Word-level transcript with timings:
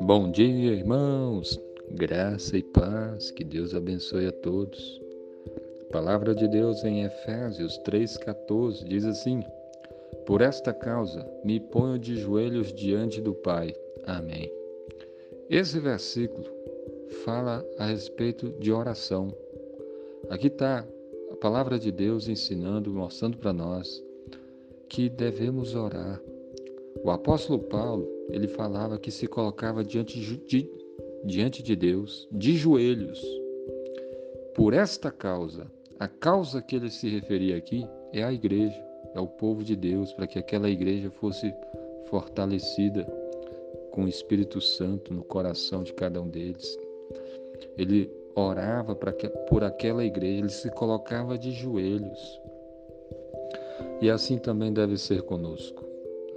Bom 0.00 0.30
dia, 0.30 0.72
irmãos. 0.72 1.58
Graça 1.90 2.58
e 2.58 2.62
paz, 2.62 3.30
que 3.30 3.42
Deus 3.42 3.74
abençoe 3.74 4.26
a 4.26 4.32
todos. 4.32 5.00
A 5.88 5.92
palavra 5.92 6.34
de 6.34 6.46
Deus 6.48 6.84
em 6.84 7.04
Efésios 7.04 7.78
3:14 7.78 8.84
diz 8.84 9.06
assim: 9.06 9.42
Por 10.26 10.42
esta 10.42 10.74
causa 10.74 11.26
me 11.42 11.58
ponho 11.58 11.98
de 11.98 12.16
joelhos 12.16 12.72
diante 12.74 13.20
do 13.22 13.32
Pai. 13.32 13.74
Amém. 14.04 14.52
Esse 15.48 15.80
versículo 15.80 16.44
fala 17.24 17.64
a 17.78 17.86
respeito 17.86 18.50
de 18.58 18.70
oração. 18.70 19.34
Aqui 20.28 20.48
está 20.48 20.86
a 21.30 21.36
palavra 21.36 21.78
de 21.78 21.90
Deus 21.90 22.28
ensinando, 22.28 22.90
mostrando 22.90 23.38
para 23.38 23.54
nós 23.54 24.04
que 24.92 25.08
devemos 25.08 25.74
orar. 25.74 26.20
O 27.02 27.10
apóstolo 27.10 27.58
Paulo, 27.58 28.06
ele 28.28 28.46
falava 28.46 28.98
que 28.98 29.10
se 29.10 29.26
colocava 29.26 29.82
diante 29.82 30.20
de, 30.20 30.70
diante 31.24 31.62
de 31.62 31.74
Deus 31.74 32.28
de 32.30 32.54
joelhos. 32.58 33.18
Por 34.54 34.74
esta 34.74 35.10
causa, 35.10 35.66
a 35.98 36.06
causa 36.06 36.60
que 36.60 36.76
ele 36.76 36.90
se 36.90 37.08
referia 37.08 37.56
aqui 37.56 37.86
é 38.12 38.22
a 38.22 38.30
igreja, 38.30 38.78
é 39.14 39.20
o 39.20 39.26
povo 39.26 39.64
de 39.64 39.74
Deus, 39.74 40.12
para 40.12 40.26
que 40.26 40.38
aquela 40.38 40.68
igreja 40.68 41.10
fosse 41.10 41.54
fortalecida 42.10 43.06
com 43.92 44.04
o 44.04 44.08
Espírito 44.08 44.60
Santo 44.60 45.14
no 45.14 45.24
coração 45.24 45.82
de 45.82 45.94
cada 45.94 46.20
um 46.20 46.28
deles. 46.28 46.78
Ele 47.78 48.10
orava 48.34 48.94
para 48.94 49.12
que, 49.12 49.26
por 49.48 49.64
aquela 49.64 50.04
igreja, 50.04 50.40
ele 50.40 50.50
se 50.50 50.70
colocava 50.70 51.38
de 51.38 51.50
joelhos. 51.50 52.42
E 54.02 54.10
assim 54.10 54.36
também 54.36 54.72
deve 54.72 54.98
ser 54.98 55.22
conosco. 55.22 55.84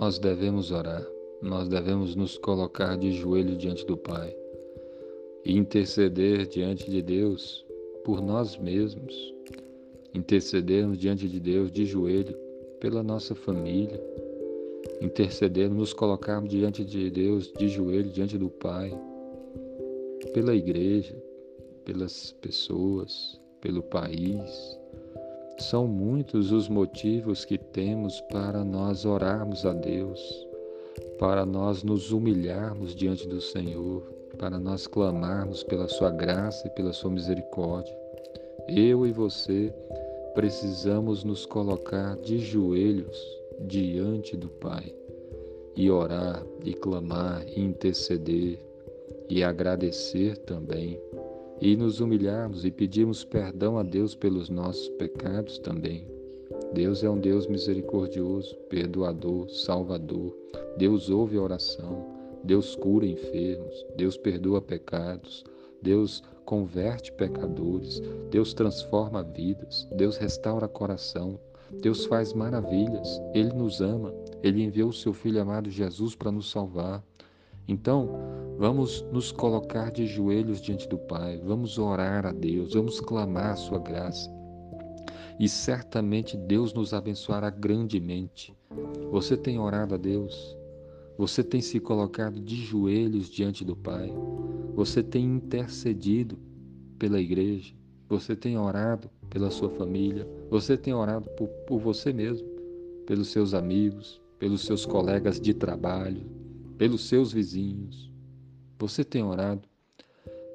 Nós 0.00 0.18
devemos 0.18 0.70
orar, 0.70 1.06
nós 1.42 1.68
devemos 1.68 2.16
nos 2.16 2.38
colocar 2.38 2.96
de 2.96 3.12
joelho 3.12 3.54
diante 3.54 3.84
do 3.84 3.98
Pai 3.98 4.34
e 5.44 5.58
interceder 5.58 6.46
diante 6.46 6.90
de 6.90 7.02
Deus 7.02 7.66
por 8.02 8.22
nós 8.22 8.56
mesmos, 8.56 9.34
intercedermos 10.14 10.96
diante 10.96 11.28
de 11.28 11.38
Deus 11.38 11.70
de 11.70 11.84
joelho 11.84 12.34
pela 12.80 13.02
nossa 13.02 13.34
família, 13.34 14.02
intercedermos, 15.02 15.76
nos 15.76 15.92
colocarmos 15.92 16.48
diante 16.48 16.82
de 16.82 17.10
Deus 17.10 17.52
de 17.52 17.68
joelho 17.68 18.08
diante 18.08 18.38
do 18.38 18.48
Pai, 18.48 18.90
pela 20.32 20.54
igreja, 20.54 21.14
pelas 21.84 22.32
pessoas, 22.40 23.38
pelo 23.60 23.82
país. 23.82 24.79
São 25.60 25.86
muitos 25.86 26.52
os 26.52 26.68
motivos 26.68 27.44
que 27.44 27.58
temos 27.58 28.20
para 28.32 28.64
nós 28.64 29.04
orarmos 29.04 29.66
a 29.66 29.72
Deus, 29.72 30.48
para 31.18 31.44
nós 31.44 31.82
nos 31.82 32.12
humilharmos 32.12 32.94
diante 32.94 33.28
do 33.28 33.40
Senhor, 33.40 34.02
para 34.38 34.58
nós 34.58 34.86
clamarmos 34.86 35.62
pela 35.62 35.86
Sua 35.86 36.10
graça 36.10 36.66
e 36.66 36.70
pela 36.70 36.94
Sua 36.94 37.10
misericórdia. 37.10 37.94
Eu 38.68 39.06
e 39.06 39.12
você 39.12 39.72
precisamos 40.34 41.24
nos 41.24 41.44
colocar 41.44 42.16
de 42.16 42.38
joelhos 42.38 43.18
diante 43.60 44.36
do 44.36 44.48
Pai 44.48 44.94
e 45.76 45.90
orar, 45.90 46.42
e 46.64 46.72
clamar, 46.72 47.44
e 47.46 47.60
interceder 47.60 48.58
e 49.28 49.44
agradecer 49.44 50.38
também 50.38 50.98
e 51.60 51.76
nos 51.76 52.00
humilharmos 52.00 52.64
e 52.64 52.70
pedirmos 52.70 53.24
perdão 53.24 53.78
a 53.78 53.82
Deus 53.82 54.14
pelos 54.14 54.48
nossos 54.48 54.88
pecados 54.90 55.58
também. 55.58 56.06
Deus 56.72 57.02
é 57.02 57.10
um 57.10 57.18
Deus 57.18 57.46
misericordioso, 57.46 58.56
perdoador, 58.68 59.48
salvador. 59.50 60.36
Deus 60.76 61.10
ouve 61.10 61.36
a 61.36 61.42
oração, 61.42 62.06
Deus 62.44 62.74
cura 62.76 63.06
enfermos, 63.06 63.84
Deus 63.96 64.16
perdoa 64.16 64.62
pecados, 64.62 65.44
Deus 65.82 66.22
converte 66.44 67.12
pecadores, 67.12 68.00
Deus 68.30 68.54
transforma 68.54 69.22
vidas, 69.22 69.86
Deus 69.96 70.16
restaura 70.16 70.68
coração, 70.68 71.38
Deus 71.82 72.06
faz 72.06 72.32
maravilhas, 72.32 73.20
Ele 73.34 73.52
nos 73.52 73.80
ama, 73.80 74.12
Ele 74.42 74.62
enviou 74.62 74.90
o 74.90 74.94
seu 74.94 75.12
Filho 75.12 75.40
amado 75.40 75.70
Jesus 75.70 76.14
para 76.14 76.32
nos 76.32 76.50
salvar. 76.50 77.04
Então, 77.70 78.10
vamos 78.58 79.06
nos 79.12 79.30
colocar 79.30 79.92
de 79.92 80.04
joelhos 80.04 80.60
diante 80.60 80.88
do 80.88 80.98
Pai, 80.98 81.40
vamos 81.44 81.78
orar 81.78 82.26
a 82.26 82.32
Deus, 82.32 82.74
vamos 82.74 83.00
clamar 83.00 83.52
a 83.52 83.56
Sua 83.56 83.78
graça. 83.78 84.28
E 85.38 85.48
certamente 85.48 86.36
Deus 86.36 86.74
nos 86.74 86.92
abençoará 86.92 87.48
grandemente. 87.48 88.52
Você 89.12 89.36
tem 89.36 89.60
orado 89.60 89.94
a 89.94 89.96
Deus? 89.96 90.58
Você 91.16 91.44
tem 91.44 91.60
se 91.60 91.78
colocado 91.78 92.40
de 92.40 92.56
joelhos 92.56 93.30
diante 93.30 93.64
do 93.64 93.76
Pai? 93.76 94.12
Você 94.74 95.00
tem 95.00 95.24
intercedido 95.24 96.36
pela 96.98 97.20
igreja? 97.20 97.72
Você 98.08 98.34
tem 98.34 98.58
orado 98.58 99.08
pela 99.30 99.48
sua 99.48 99.70
família? 99.70 100.28
Você 100.50 100.76
tem 100.76 100.92
orado 100.92 101.30
por, 101.36 101.46
por 101.68 101.78
você 101.78 102.12
mesmo, 102.12 102.48
pelos 103.06 103.28
seus 103.28 103.54
amigos, 103.54 104.20
pelos 104.40 104.62
seus 104.62 104.84
colegas 104.84 105.40
de 105.40 105.54
trabalho, 105.54 106.39
pelos 106.80 107.10
seus 107.10 107.30
vizinhos. 107.30 108.10
Você 108.78 109.04
tem 109.04 109.22
orado? 109.22 109.68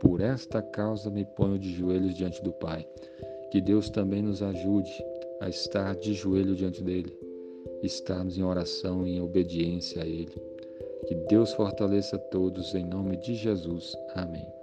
Por 0.00 0.20
esta 0.20 0.60
causa 0.60 1.08
me 1.08 1.24
ponho 1.24 1.56
de 1.60 1.72
joelhos 1.72 2.12
diante 2.12 2.42
do 2.42 2.52
Pai. 2.54 2.84
Que 3.52 3.60
Deus 3.60 3.88
também 3.88 4.20
nos 4.20 4.42
ajude 4.42 4.90
a 5.40 5.48
estar 5.48 5.94
de 5.94 6.14
joelho 6.14 6.56
diante 6.56 6.82
dele, 6.82 7.16
estarmos 7.84 8.36
em 8.36 8.42
oração 8.42 9.06
e 9.06 9.12
em 9.12 9.20
obediência 9.20 10.02
a 10.02 10.06
ele. 10.08 10.34
Que 11.06 11.14
Deus 11.28 11.52
fortaleça 11.52 12.18
todos 12.18 12.74
em 12.74 12.84
nome 12.84 13.16
de 13.18 13.36
Jesus. 13.36 13.96
Amém. 14.16 14.57